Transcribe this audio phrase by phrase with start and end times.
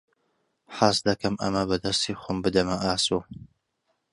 [0.77, 3.19] حەز دەکەم ئەمە بە دەستی خۆم بدەمە ئاسۆ.